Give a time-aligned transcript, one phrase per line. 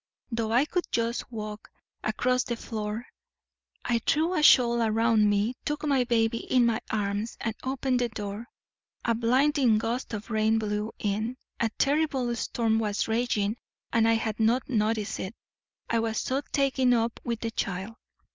[0.31, 1.69] Though I could just walk
[2.03, 3.05] across the floor,
[3.85, 8.09] I threw a shawl around me, took my baby in my arms, and opened the
[8.09, 8.47] door.
[9.05, 11.37] A blinding gust of rain blew in.
[11.59, 13.57] A terrible storm was raging
[13.93, 15.35] and I had not noticed it,
[15.87, 17.93] I was so taken up with the child.